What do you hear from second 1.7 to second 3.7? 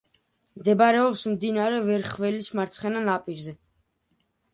ვერხველის მარცხენა ნაპირზე.